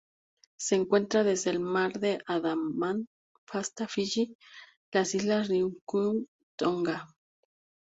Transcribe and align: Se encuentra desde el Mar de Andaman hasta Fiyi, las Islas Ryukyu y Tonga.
Se 0.57 0.73
encuentra 0.73 1.23
desde 1.23 1.51
el 1.51 1.59
Mar 1.59 1.99
de 1.99 2.23
Andaman 2.25 3.07
hasta 3.51 3.87
Fiyi, 3.87 4.35
las 4.91 5.13
Islas 5.13 5.47
Ryukyu 5.47 6.21
y 6.21 6.27
Tonga. 6.57 7.07